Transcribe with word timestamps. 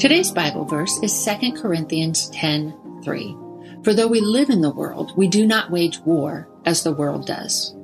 Today's 0.00 0.30
Bible 0.30 0.64
verse 0.64 0.98
is 1.02 1.26
2 1.26 1.52
Corinthians 1.52 2.30
10 2.30 3.02
3. 3.04 3.36
For 3.84 3.92
though 3.92 4.08
we 4.08 4.22
live 4.22 4.48
in 4.48 4.62
the 4.62 4.70
world, 4.70 5.12
we 5.14 5.28
do 5.28 5.46
not 5.46 5.70
wage 5.70 5.98
war 5.98 6.48
as 6.64 6.82
the 6.82 6.94
world 6.94 7.26
does. 7.26 7.76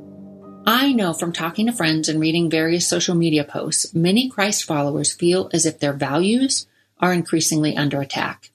I 0.67 0.95
know 0.95 1.13
from 1.13 1.35
talking 1.35 1.67
to 1.67 1.73
friends 1.73 2.09
and 2.09 2.19
reading 2.19 2.49
various 2.49 2.89
social 2.89 3.15
media 3.15 3.45
posts, 3.45 3.95
many 3.95 4.31
Christ 4.31 4.65
followers 4.65 5.13
feel 5.13 5.51
as 5.53 5.67
if 5.67 5.79
their 5.79 5.93
values 5.93 6.67
are 7.01 7.13
increasingly 7.13 7.77
under 7.77 8.01
attack. 8.01 8.51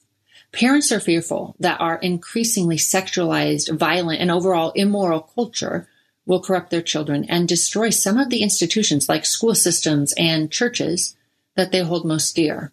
Parents 0.50 0.90
are 0.90 0.98
fearful 0.98 1.54
that 1.60 1.80
our 1.80 1.98
increasingly 1.98 2.78
sexualized, 2.78 3.78
violent, 3.78 4.20
and 4.20 4.32
overall 4.32 4.72
immoral 4.72 5.20
culture 5.20 5.86
will 6.26 6.42
corrupt 6.42 6.70
their 6.70 6.82
children 6.82 7.26
and 7.28 7.46
destroy 7.46 7.90
some 7.90 8.18
of 8.18 8.28
the 8.28 8.42
institutions 8.42 9.08
like 9.08 9.24
school 9.24 9.54
systems 9.54 10.12
and 10.18 10.50
churches 10.50 11.16
that 11.54 11.70
they 11.70 11.84
hold 11.84 12.04
most 12.04 12.34
dear. 12.34 12.72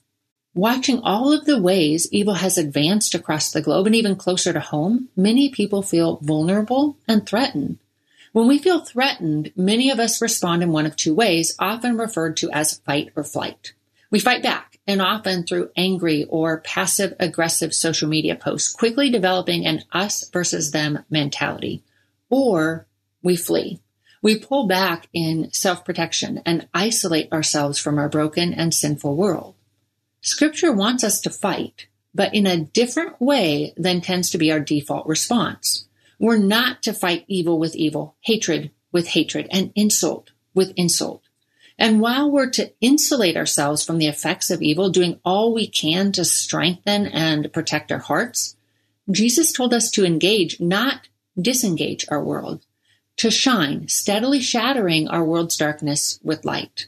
Watching 0.60 1.00
all 1.04 1.32
of 1.32 1.46
the 1.46 1.58
ways 1.58 2.10
evil 2.12 2.34
has 2.34 2.58
advanced 2.58 3.16
across 3.16 3.50
the 3.50 3.62
globe 3.62 3.86
and 3.86 3.96
even 3.96 4.18
closer 4.18 4.52
to 4.52 4.60
home, 4.60 5.08
many 5.16 5.48
people 5.48 5.82
feel 5.82 6.18
vulnerable 6.18 6.98
and 7.08 7.26
threatened. 7.26 7.78
When 8.34 8.46
we 8.46 8.58
feel 8.58 8.82
threatened, 8.82 9.54
many 9.56 9.90
of 9.90 10.02
us 10.02 10.22
respond 10.22 10.62
in 10.62 10.74
one 10.74 10.86
of 10.86 10.98
two 10.98 11.14
ways, 11.14 11.56
often 11.60 11.98
referred 11.98 12.36
to 12.38 12.52
as 12.52 12.80
fight 12.80 13.14
or 13.16 13.24
flight. 13.24 13.72
We 14.12 14.20
fight 14.20 14.44
back, 14.44 14.80
and 14.86 15.02
often 15.02 15.46
through 15.46 15.72
angry 15.78 16.26
or 16.26 16.60
passive 16.60 17.14
aggressive 17.22 17.74
social 17.74 18.10
media 18.10 18.36
posts, 18.36 18.70
quickly 18.70 19.10
developing 19.10 19.66
an 19.66 19.86
us 19.94 20.30
versus 20.30 20.72
them 20.72 21.06
mentality. 21.10 21.84
Or 22.30 22.86
we 23.24 23.38
flee. 23.38 23.80
We 24.22 24.38
pull 24.38 24.68
back 24.68 25.08
in 25.14 25.54
self 25.54 25.86
protection 25.86 26.42
and 26.46 26.68
isolate 26.74 27.32
ourselves 27.32 27.80
from 27.80 27.98
our 27.98 28.10
broken 28.10 28.54
and 28.54 28.74
sinful 28.74 29.16
world. 29.16 29.56
Scripture 30.22 30.72
wants 30.72 31.04
us 31.04 31.22
to 31.22 31.30
fight, 31.30 31.88
but 32.14 32.34
in 32.34 32.46
a 32.46 32.60
different 32.60 33.22
way 33.22 33.74
than 33.78 34.02
tends 34.02 34.30
to 34.30 34.38
be 34.38 34.52
our 34.52 34.60
default 34.60 35.08
response. 35.08 35.86
We're 36.20 36.38
not 36.38 36.84
to 36.84 36.94
fight 36.94 37.26
evil 37.28 37.58
with 37.58 37.76
evil, 37.76 38.16
hatred 38.22 38.72
with 38.92 39.10
hatred, 39.10 39.48
and 39.52 39.72
insult 39.76 40.32
with 40.54 40.74
insult. 40.76 41.22
And 41.78 42.02
while 42.02 42.30
we're 42.30 42.50
to 42.52 42.74
insulate 42.82 43.38
ourselves 43.38 43.86
from 43.86 44.00
the 44.00 44.08
effects 44.08 44.50
of 44.50 44.62
evil, 44.62 44.90
doing 44.90 45.20
all 45.24 45.54
we 45.54 45.68
can 45.68 46.12
to 46.14 46.26
strengthen 46.26 47.08
and 47.08 47.54
protect 47.54 47.92
our 47.92 48.00
hearts, 48.00 48.58
Jesus 49.10 49.54
told 49.54 49.74
us 49.74 49.90
to 49.92 50.06
engage, 50.06 50.60
not 50.60 51.08
disengage 51.40 52.06
our 52.10 52.22
world, 52.22 52.66
to 53.18 53.32
shine, 53.32 53.88
steadily 53.88 54.42
shattering 54.42 55.08
our 55.08 55.24
world's 55.24 55.56
darkness 55.56 56.20
with 56.22 56.44
light. 56.44 56.88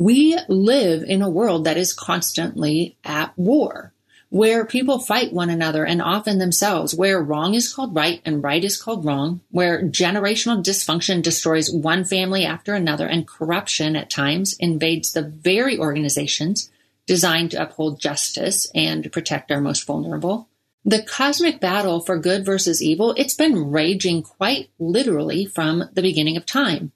We 0.00 0.38
live 0.48 1.02
in 1.02 1.20
a 1.20 1.28
world 1.28 1.64
that 1.64 1.76
is 1.76 1.92
constantly 1.92 2.96
at 3.04 3.36
war, 3.36 3.92
where 4.30 4.64
people 4.64 4.98
fight 4.98 5.30
one 5.30 5.50
another 5.50 5.84
and 5.84 6.00
often 6.00 6.38
themselves, 6.38 6.94
where 6.94 7.22
wrong 7.22 7.52
is 7.52 7.70
called 7.70 7.94
right 7.94 8.22
and 8.24 8.42
right 8.42 8.64
is 8.64 8.80
called 8.80 9.04
wrong, 9.04 9.42
where 9.50 9.82
generational 9.82 10.64
dysfunction 10.64 11.20
destroys 11.20 11.70
one 11.70 12.06
family 12.06 12.46
after 12.46 12.72
another 12.72 13.06
and 13.06 13.28
corruption 13.28 13.94
at 13.94 14.08
times 14.08 14.56
invades 14.58 15.12
the 15.12 15.20
very 15.20 15.78
organizations 15.78 16.70
designed 17.04 17.50
to 17.50 17.60
uphold 17.60 18.00
justice 18.00 18.72
and 18.74 19.12
protect 19.12 19.52
our 19.52 19.60
most 19.60 19.84
vulnerable. 19.84 20.48
The 20.82 21.02
cosmic 21.02 21.60
battle 21.60 22.00
for 22.00 22.16
good 22.16 22.42
versus 22.46 22.82
evil, 22.82 23.12
it's 23.18 23.34
been 23.34 23.70
raging 23.70 24.22
quite 24.22 24.70
literally 24.78 25.44
from 25.44 25.90
the 25.92 26.00
beginning 26.00 26.38
of 26.38 26.46
time. 26.46 26.92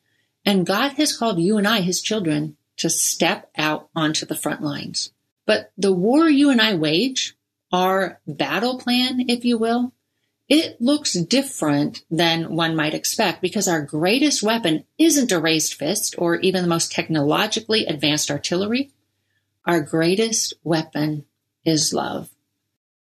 And 0.47 0.65
God 0.65 0.93
has 0.93 1.15
called 1.15 1.39
you 1.39 1.59
and 1.59 1.69
I, 1.69 1.83
his 1.83 2.01
children, 2.01 2.57
to 2.79 2.91
step 2.91 3.51
out 3.57 3.89
onto 3.95 4.27
the 4.27 4.37
front 4.37 4.63
lines. 4.63 5.13
But 5.47 5.73
the 5.77 5.93
war 5.93 6.29
you 6.29 6.51
and 6.51 6.61
I 6.61 6.75
wage, 6.75 7.37
our 7.73 8.21
battle 8.27 8.79
plan, 8.79 9.29
if 9.29 9.45
you 9.45 9.59
will, 9.59 9.93
it 10.49 10.81
looks 10.81 11.15
different 11.15 12.05
than 12.11 12.55
one 12.55 12.77
might 12.77 12.95
expect 12.95 13.41
because 13.41 13.67
our 13.67 13.83
greatest 13.83 14.43
weapon 14.43 14.85
isn't 14.99 15.33
a 15.33 15.41
raised 15.41 15.75
fist 15.75 16.15
or 16.19 16.37
even 16.37 16.63
the 16.63 16.69
most 16.69 16.93
technologically 16.93 17.87
advanced 17.87 18.31
artillery. 18.31 18.91
Our 19.65 19.81
greatest 19.81 20.55
weapon 20.63 21.25
is 21.65 21.95
love. 21.95 22.29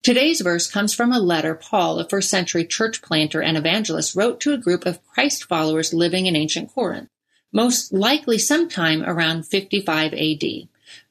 Today's 0.03 0.41
verse 0.41 0.69
comes 0.69 0.93
from 0.93 1.11
a 1.11 1.19
letter 1.19 1.55
Paul, 1.55 1.99
a 1.99 2.07
first 2.07 2.29
century 2.29 2.65
church 2.65 3.01
planter 3.01 3.41
and 3.41 3.57
evangelist, 3.57 4.15
wrote 4.15 4.39
to 4.41 4.53
a 4.53 4.57
group 4.57 4.85
of 4.85 5.03
Christ 5.05 5.45
followers 5.45 5.93
living 5.93 6.27
in 6.27 6.35
ancient 6.35 6.71
Corinth 6.73 7.09
most 7.51 7.93
likely 7.93 8.37
sometime 8.37 9.03
around 9.03 9.45
55 9.45 10.13
AD. 10.13 10.43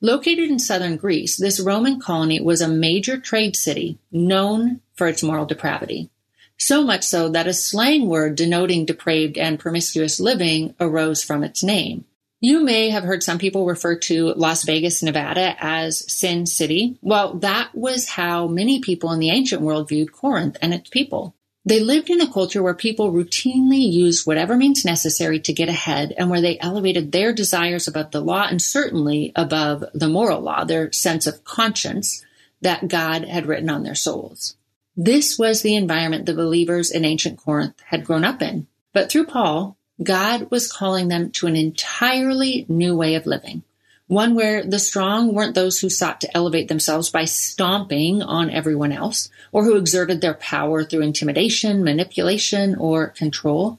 Located 0.01 0.51
in 0.51 0.59
southern 0.59 0.97
Greece, 0.97 1.37
this 1.37 1.61
Roman 1.61 2.01
colony 2.01 2.41
was 2.41 2.61
a 2.61 2.69
major 2.69 3.19
trade 3.19 3.57
city 3.57 3.99
known 4.13 4.81
for 4.95 5.07
its 5.09 5.23
moral 5.23 5.47
depravity. 5.47 6.11
So 6.59 6.83
much 6.83 7.05
so 7.05 7.31
that 7.31 7.47
a 7.47 7.55
slang 7.55 8.07
word 8.07 8.37
denoting 8.37 8.85
depraved 8.85 9.39
and 9.39 9.59
promiscuous 9.59 10.21
living 10.21 10.75
arose 10.79 11.25
from 11.25 11.43
its 11.43 11.63
name. 11.63 12.05
You 12.43 12.65
may 12.65 12.89
have 12.91 13.05
heard 13.05 13.23
some 13.23 13.39
people 13.39 13.67
refer 13.67 13.97
to 13.97 14.33
Las 14.35 14.65
Vegas, 14.65 15.03
Nevada 15.03 15.57
as 15.59 16.11
Sin 16.11 16.47
City. 16.47 16.99
Well, 17.03 17.35
that 17.35 17.75
was 17.75 18.09
how 18.09 18.47
many 18.47 18.81
people 18.81 19.13
in 19.13 19.21
the 19.21 19.31
ancient 19.31 19.61
world 19.61 19.89
viewed 19.89 20.13
Corinth 20.13 20.57
and 20.63 20.73
its 20.73 20.89
people. 20.89 21.35
They 21.65 21.81
lived 21.81 22.09
in 22.09 22.21
a 22.23 22.33
culture 22.33 22.63
where 22.63 22.75
people 22.75 23.13
routinely 23.13 23.81
used 23.81 24.27
whatever 24.27 24.57
means 24.57 24.85
necessary 24.85 25.41
to 25.41 25.53
get 25.53 25.69
ahead 25.69 26.15
and 26.17 26.31
where 26.31 26.41
they 26.41 26.59
elevated 26.59 27.13
their 27.13 27.33
desires 27.35 27.87
above 27.87 28.13
the 28.13 28.21
law 28.21 28.47
and 28.49 28.63
certainly 28.63 29.33
above 29.37 29.85
the 29.93 30.09
moral 30.09 30.41
law, 30.41 30.65
their 30.65 30.91
sense 30.93 31.27
of 31.27 31.45
conscience 31.45 32.25
that 32.63 32.89
God 32.89 33.25
had 33.25 33.47
written 33.47 33.69
on 33.69 33.83
their 33.83 33.95
souls. 33.95 34.57
This 34.97 35.39
was 35.39 35.63
the 35.63 35.77
environment 35.77 36.27
the 36.27 36.35
believers 36.35 36.91
in 36.91 37.05
ancient 37.05 37.39
Corinth 37.39 37.79
had 37.87 38.05
grown 38.05 38.25
up 38.25 38.41
in. 38.41 38.67
But 38.93 39.11
through 39.11 39.27
Paul, 39.27 39.77
God 40.03 40.51
was 40.51 40.73
calling 40.73 41.09
them 41.09 41.31
to 41.33 41.47
an 41.47 41.57
entirely 41.57 42.65
new 42.69 42.97
way 42.97 43.15
of 43.15 43.27
living 43.27 43.63
one 44.11 44.35
where 44.35 44.65
the 44.65 44.81
strong 44.81 45.33
weren't 45.33 45.55
those 45.55 45.79
who 45.79 45.89
sought 45.89 46.21
to 46.21 46.37
elevate 46.37 46.67
themselves 46.67 47.11
by 47.11 47.25
stomping 47.25 48.21
on 48.23 48.51
everyone 48.51 48.91
else, 48.91 49.31
or 49.53 49.63
who 49.63 49.77
exerted 49.77 50.21
their 50.21 50.35
power 50.35 50.83
through 50.83 51.03
intimidation, 51.03 51.85
manipulation, 51.85 52.75
or 52.75 53.07
control, 53.07 53.79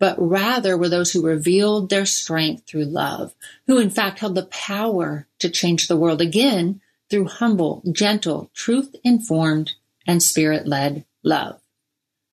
but 0.00 0.16
rather 0.18 0.76
were 0.76 0.88
those 0.88 1.12
who 1.12 1.24
revealed 1.24 1.90
their 1.90 2.04
strength 2.04 2.66
through 2.66 2.86
love, 2.86 3.32
who 3.68 3.78
in 3.78 3.88
fact 3.88 4.18
held 4.18 4.34
the 4.34 4.46
power 4.46 5.28
to 5.38 5.48
change 5.48 5.86
the 5.86 5.96
world 5.96 6.20
again 6.20 6.80
through 7.08 7.28
humble, 7.28 7.80
gentle, 7.92 8.50
truth 8.54 8.96
informed, 9.04 9.74
and 10.08 10.20
spirit 10.20 10.66
led 10.66 11.04
love. 11.22 11.60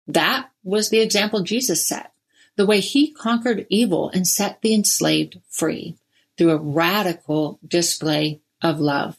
That 0.08 0.50
was 0.64 0.90
the 0.90 1.00
example 1.00 1.44
Jesus 1.44 1.88
set, 1.88 2.12
the 2.56 2.66
way 2.66 2.80
he 2.80 3.12
conquered 3.12 3.68
evil 3.70 4.10
and 4.10 4.28
set 4.28 4.64
the 4.64 4.74
enslaved 4.74 5.40
free 5.48 5.96
through 6.38 6.52
a 6.52 6.58
radical 6.58 7.60
display 7.66 8.42
of 8.62 8.80
love, 8.80 9.18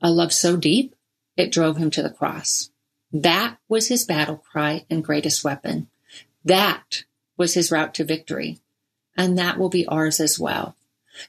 a 0.00 0.10
love 0.10 0.32
so 0.32 0.56
deep 0.56 0.94
it 1.36 1.52
drove 1.52 1.76
him 1.76 1.90
to 1.90 2.02
the 2.02 2.10
cross. 2.10 2.70
That 3.12 3.58
was 3.68 3.88
his 3.88 4.04
battle 4.04 4.36
cry 4.36 4.84
and 4.90 5.04
greatest 5.04 5.44
weapon. 5.44 5.88
That 6.44 7.04
was 7.36 7.54
his 7.54 7.70
route 7.70 7.94
to 7.94 8.04
victory. 8.04 8.58
And 9.16 9.38
that 9.38 9.58
will 9.58 9.68
be 9.68 9.86
ours 9.86 10.20
as 10.20 10.38
well. 10.38 10.76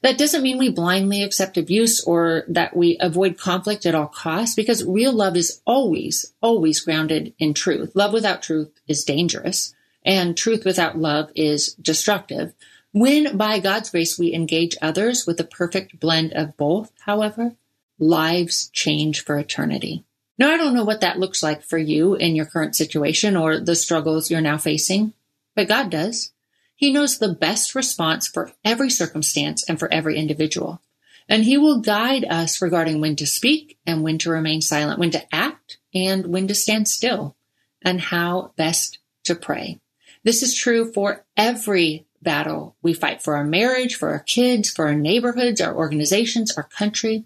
That 0.01 0.17
doesn't 0.17 0.43
mean 0.43 0.57
we 0.57 0.69
blindly 0.69 1.23
accept 1.23 1.57
abuse 1.57 2.03
or 2.03 2.43
that 2.49 2.75
we 2.75 2.97
avoid 2.99 3.37
conflict 3.37 3.85
at 3.85 3.95
all 3.95 4.07
costs 4.07 4.55
because 4.55 4.83
real 4.83 5.13
love 5.13 5.37
is 5.37 5.61
always, 5.65 6.33
always 6.41 6.81
grounded 6.81 7.33
in 7.39 7.53
truth. 7.53 7.95
Love 7.95 8.11
without 8.11 8.41
truth 8.41 8.69
is 8.87 9.05
dangerous 9.05 9.73
and 10.05 10.37
truth 10.37 10.63
without 10.65 10.97
love 10.97 11.29
is 11.35 11.73
destructive. 11.75 12.53
When 12.97 13.37
by 13.37 13.59
God's 13.59 13.91
grace 13.91 14.17
we 14.17 14.33
engage 14.33 14.75
others 14.81 15.27
with 15.27 15.39
a 15.39 15.43
perfect 15.43 15.99
blend 15.99 16.33
of 16.33 16.57
both, 16.57 16.91
however, 17.01 17.53
lives 17.99 18.69
change 18.69 19.23
for 19.23 19.37
eternity. 19.37 20.03
Now, 20.39 20.49
I 20.49 20.57
don't 20.57 20.73
know 20.73 20.83
what 20.83 21.01
that 21.01 21.19
looks 21.19 21.43
like 21.43 21.61
for 21.61 21.77
you 21.77 22.15
in 22.15 22.35
your 22.35 22.47
current 22.47 22.75
situation 22.75 23.37
or 23.37 23.59
the 23.59 23.75
struggles 23.75 24.31
you're 24.31 24.41
now 24.41 24.57
facing, 24.57 25.13
but 25.55 25.67
God 25.67 25.91
does. 25.91 26.31
He 26.75 26.91
knows 26.91 27.19
the 27.19 27.35
best 27.35 27.75
response 27.75 28.27
for 28.27 28.51
every 28.65 28.89
circumstance 28.89 29.63
and 29.69 29.77
for 29.77 29.93
every 29.93 30.17
individual. 30.17 30.81
And 31.29 31.43
he 31.43 31.55
will 31.55 31.81
guide 31.81 32.25
us 32.25 32.63
regarding 32.63 32.99
when 32.99 33.15
to 33.17 33.27
speak 33.27 33.77
and 33.85 34.01
when 34.01 34.17
to 34.17 34.31
remain 34.31 34.61
silent, 34.61 34.97
when 34.97 35.11
to 35.11 35.35
act 35.35 35.77
and 35.93 36.25
when 36.25 36.47
to 36.47 36.55
stand 36.55 36.87
still, 36.87 37.35
and 37.83 38.01
how 38.01 38.53
best 38.57 38.97
to 39.25 39.35
pray. 39.35 39.79
This 40.23 40.41
is 40.41 40.55
true 40.55 40.91
for 40.91 41.23
every 41.37 42.06
battle 42.27 42.75
we 42.81 42.93
fight 42.93 43.21
for 43.21 43.37
our 43.37 43.45
marriage, 43.45 43.95
for 43.95 44.09
our 44.09 44.19
kids, 44.19 44.69
for 44.69 44.87
our 44.87 44.93
neighborhoods, 44.93 45.61
our 45.61 45.73
organizations, 45.73 46.51
our 46.57 46.63
country. 46.63 47.23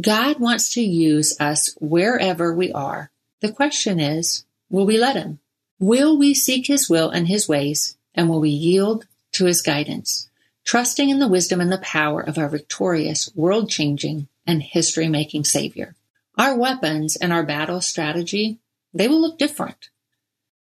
God 0.00 0.40
wants 0.40 0.74
to 0.74 0.82
use 0.82 1.36
us 1.38 1.76
wherever 1.80 2.52
we 2.52 2.72
are. 2.72 3.12
The 3.40 3.52
question 3.52 4.00
is, 4.00 4.44
will 4.68 4.84
we 4.84 4.98
let 4.98 5.14
him? 5.14 5.38
Will 5.78 6.18
we 6.18 6.34
seek 6.34 6.66
his 6.66 6.90
will 6.90 7.08
and 7.08 7.28
his 7.28 7.48
ways, 7.48 7.96
and 8.16 8.28
will 8.28 8.40
we 8.40 8.50
yield 8.50 9.06
to 9.34 9.44
his 9.44 9.62
guidance, 9.62 10.28
trusting 10.64 11.08
in 11.08 11.20
the 11.20 11.28
wisdom 11.28 11.60
and 11.60 11.70
the 11.70 11.78
power 11.78 12.20
of 12.20 12.36
our 12.36 12.48
victorious, 12.48 13.30
world 13.36 13.70
changing, 13.70 14.26
and 14.44 14.60
history 14.60 15.06
making 15.06 15.44
Savior? 15.44 15.94
Our 16.36 16.56
weapons 16.56 17.14
and 17.14 17.32
our 17.32 17.44
battle 17.44 17.80
strategy, 17.80 18.58
they 18.92 19.06
will 19.06 19.20
look 19.20 19.38
different, 19.38 19.90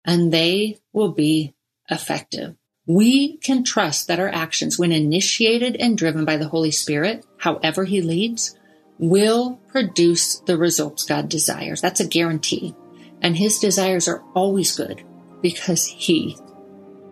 and 0.04 0.34
they 0.34 0.80
will 0.94 1.12
be 1.12 1.54
effective. 1.92 2.56
We 2.88 3.36
can 3.38 3.66
trust 3.66 4.07
that 4.07 4.19
our 4.19 4.30
actions, 4.30 4.80
when 4.80 4.94
initiated 4.94 5.75
and 5.75 5.98
driven 5.98 6.24
by 6.24 6.38
the 6.38 6.48
Holy 6.48 6.72
Spirit, 6.72 7.25
however 7.38 7.84
he 7.84 8.01
leads, 8.01 8.57
will 8.98 9.60
produce 9.68 10.39
the 10.39 10.57
results 10.57 11.04
God 11.04 11.30
desires. 11.30 11.81
That's 11.81 12.00
a 12.00 12.07
guarantee. 12.07 12.74
And 13.22 13.36
his 13.36 13.60
desires 13.60 14.07
are 14.07 14.24
always 14.34 14.75
good 14.75 15.04
because 15.42 15.86
he 15.86 16.38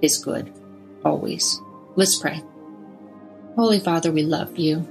is 0.01 0.17
good 0.17 0.51
always. 1.03 1.59
Let's 1.95 2.17
pray. 2.17 2.41
Holy 3.55 3.79
Father, 3.79 4.11
we 4.11 4.23
love 4.23 4.57
you 4.57 4.87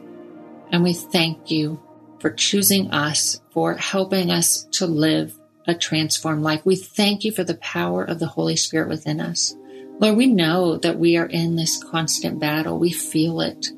and 0.71 0.83
we 0.83 0.93
thank 0.93 1.51
you 1.51 1.81
for 2.19 2.31
choosing 2.31 2.91
us, 2.91 3.41
for 3.51 3.75
helping 3.75 4.31
us 4.31 4.65
to 4.73 4.87
live 4.87 5.39
a 5.67 5.75
transformed 5.75 6.43
life. 6.43 6.65
We 6.65 6.77
thank 6.77 7.25
you 7.25 7.33
for 7.33 7.45
the 7.45 7.57
power 7.57 8.05
of 8.05 8.19
the 8.19 8.27
Holy 8.27 8.57
Spirit 8.57 8.89
within 8.89 9.21
us. 9.21 9.55
Lord, 10.01 10.17
we 10.17 10.27
know 10.27 10.77
that 10.79 10.99
we 10.99 11.17
are 11.17 11.27
in 11.27 11.57
this 11.57 11.83
constant 11.83 12.41
battle. 12.41 12.79
We 12.79 12.91
feel 12.93 13.41
it. 13.41 13.69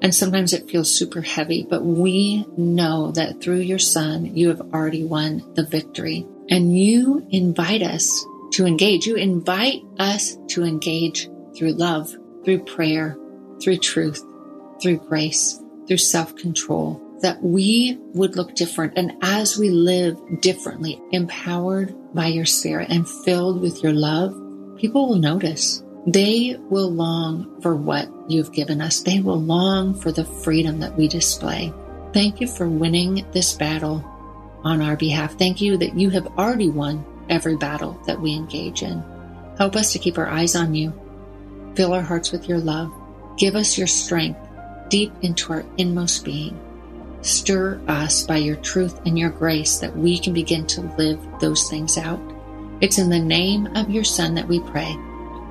And 0.00 0.14
sometimes 0.14 0.52
it 0.52 0.70
feels 0.70 0.96
super 0.96 1.20
heavy, 1.20 1.66
but 1.68 1.84
we 1.84 2.46
know 2.56 3.10
that 3.12 3.40
through 3.40 3.60
your 3.60 3.80
son, 3.80 4.36
you 4.36 4.48
have 4.48 4.60
already 4.72 5.02
won 5.02 5.42
the 5.54 5.64
victory. 5.64 6.26
And 6.48 6.78
you 6.78 7.26
invite 7.30 7.82
us 7.82 8.24
to 8.52 8.66
engage. 8.66 9.06
You 9.06 9.16
invite 9.16 9.82
us 9.98 10.36
to 10.50 10.64
engage 10.64 11.28
through 11.56 11.72
love, 11.72 12.14
through 12.44 12.64
prayer, 12.64 13.18
through 13.60 13.78
truth, 13.78 14.22
through 14.80 14.98
grace, 14.98 15.60
through 15.88 15.98
self 15.98 16.36
control, 16.36 17.02
that 17.20 17.42
we 17.42 17.98
would 18.14 18.36
look 18.36 18.54
different. 18.54 18.94
And 18.96 19.12
as 19.20 19.58
we 19.58 19.70
live 19.70 20.16
differently, 20.40 21.02
empowered 21.10 21.94
by 22.14 22.28
your 22.28 22.46
spirit 22.46 22.88
and 22.90 23.08
filled 23.08 23.60
with 23.60 23.82
your 23.82 23.92
love, 23.92 24.32
people 24.78 25.08
will 25.08 25.18
notice. 25.18 25.82
They 26.06 26.56
will 26.70 26.90
long 26.90 27.60
for 27.60 27.74
what 27.74 28.08
you've 28.28 28.52
given 28.52 28.80
us. 28.80 29.00
They 29.00 29.20
will 29.20 29.40
long 29.40 29.94
for 29.94 30.12
the 30.12 30.24
freedom 30.24 30.80
that 30.80 30.96
we 30.96 31.08
display. 31.08 31.72
Thank 32.12 32.40
you 32.40 32.46
for 32.46 32.68
winning 32.68 33.26
this 33.32 33.52
battle 33.54 34.04
on 34.64 34.80
our 34.80 34.96
behalf. 34.96 35.38
Thank 35.38 35.60
you 35.60 35.76
that 35.76 35.98
you 35.98 36.10
have 36.10 36.26
already 36.38 36.70
won 36.70 37.04
every 37.28 37.56
battle 37.56 38.00
that 38.06 38.20
we 38.20 38.34
engage 38.34 38.82
in. 38.82 39.02
Help 39.58 39.76
us 39.76 39.92
to 39.92 39.98
keep 39.98 40.16
our 40.16 40.28
eyes 40.28 40.54
on 40.56 40.74
you. 40.74 40.92
Fill 41.74 41.92
our 41.92 42.02
hearts 42.02 42.32
with 42.32 42.48
your 42.48 42.58
love. 42.58 42.92
Give 43.36 43.54
us 43.54 43.76
your 43.76 43.86
strength 43.86 44.40
deep 44.88 45.12
into 45.22 45.52
our 45.52 45.64
inmost 45.76 46.24
being. 46.24 46.58
Stir 47.20 47.80
us 47.88 48.24
by 48.24 48.36
your 48.36 48.56
truth 48.56 49.00
and 49.04 49.18
your 49.18 49.30
grace 49.30 49.78
that 49.78 49.96
we 49.96 50.18
can 50.18 50.32
begin 50.32 50.66
to 50.68 50.82
live 50.96 51.20
those 51.40 51.68
things 51.68 51.98
out. 51.98 52.20
It's 52.80 52.98
in 52.98 53.10
the 53.10 53.18
name 53.18 53.68
of 53.74 53.90
your 53.90 54.04
Son 54.04 54.34
that 54.34 54.48
we 54.48 54.60
pray. 54.60 54.96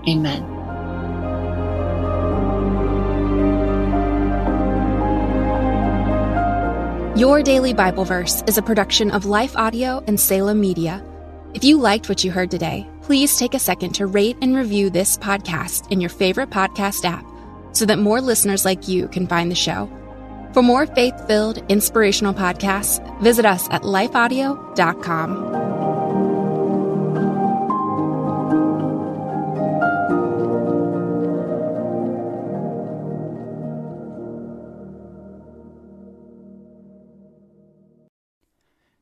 Amen. 0.07 0.57
Your 7.17 7.41
Daily 7.41 7.73
Bible 7.73 8.05
Verse 8.05 8.43
is 8.45 8.59
a 8.59 8.61
production 8.61 9.09
of 9.09 9.25
Life 9.25 9.57
Audio 9.57 10.03
and 10.05 10.19
Salem 10.19 10.61
Media. 10.61 11.03
If 11.55 11.63
you 11.63 11.79
liked 11.79 12.09
what 12.09 12.23
you 12.23 12.29
heard 12.29 12.51
today, 12.51 12.87
please 13.01 13.39
take 13.39 13.55
a 13.55 13.59
second 13.59 13.93
to 13.93 14.05
rate 14.05 14.37
and 14.41 14.55
review 14.55 14.91
this 14.91 15.17
podcast 15.17 15.91
in 15.91 15.99
your 15.99 16.11
favorite 16.11 16.51
podcast 16.51 17.05
app 17.05 17.25
so 17.71 17.85
that 17.85 17.97
more 17.97 18.21
listeners 18.21 18.65
like 18.65 18.87
you 18.87 19.07
can 19.07 19.25
find 19.25 19.49
the 19.49 19.55
show. 19.55 19.89
For 20.53 20.61
more 20.61 20.85
faith 20.85 21.15
filled, 21.25 21.57
inspirational 21.69 22.35
podcasts, 22.35 23.01
visit 23.19 23.45
us 23.47 23.67
at 23.71 23.81
lifeaudio.com. 23.81 25.56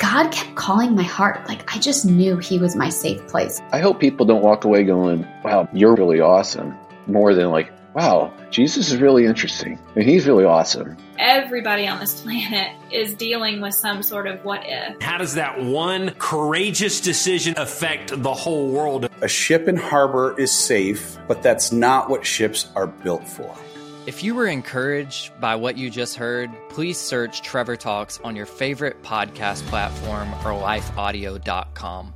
God 0.00 0.30
kept 0.32 0.56
calling 0.56 0.94
my 0.94 1.02
heart. 1.02 1.46
Like 1.48 1.74
I 1.74 1.78
just 1.78 2.04
knew 2.04 2.38
He 2.38 2.58
was 2.58 2.74
my 2.74 2.88
safe 2.88 3.26
place. 3.28 3.60
I 3.72 3.80
hope 3.80 4.00
people 4.00 4.26
don't 4.26 4.42
walk 4.42 4.64
away 4.64 4.84
going, 4.84 5.26
wow, 5.44 5.68
you're 5.72 5.94
really 5.94 6.20
awesome, 6.20 6.74
more 7.06 7.34
than 7.34 7.50
like, 7.50 7.72
wow, 7.94 8.32
Jesus 8.50 8.90
is 8.90 9.00
really 9.00 9.26
interesting 9.26 9.78
and 9.94 10.04
He's 10.04 10.26
really 10.26 10.44
awesome. 10.44 10.96
Everybody 11.18 11.86
on 11.86 12.00
this 12.00 12.20
planet 12.22 12.74
is 12.90 13.14
dealing 13.14 13.60
with 13.60 13.74
some 13.74 14.02
sort 14.02 14.26
of 14.26 14.44
what 14.44 14.62
if. 14.64 15.00
How 15.02 15.18
does 15.18 15.34
that 15.34 15.62
one 15.62 16.14
courageous 16.18 17.00
decision 17.00 17.54
affect 17.56 18.22
the 18.22 18.34
whole 18.34 18.68
world? 18.70 19.08
A 19.20 19.28
ship 19.28 19.68
in 19.68 19.76
harbor 19.76 20.38
is 20.40 20.50
safe, 20.50 21.18
but 21.28 21.42
that's 21.42 21.72
not 21.72 22.08
what 22.08 22.24
ships 22.24 22.68
are 22.74 22.86
built 22.86 23.28
for. 23.28 23.54
If 24.06 24.24
you 24.24 24.34
were 24.34 24.46
encouraged 24.46 25.38
by 25.40 25.56
what 25.56 25.76
you 25.76 25.90
just 25.90 26.16
heard, 26.16 26.50
please 26.70 26.98
search 26.98 27.42
Trevor 27.42 27.76
Talks 27.76 28.18
on 28.24 28.34
your 28.34 28.46
favorite 28.46 29.02
podcast 29.02 29.62
platform 29.66 30.32
or 30.32 30.58
lifeaudio.com. 30.58 32.14